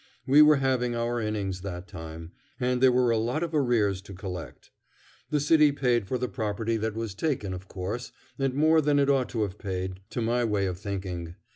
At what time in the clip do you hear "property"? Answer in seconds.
6.27-6.75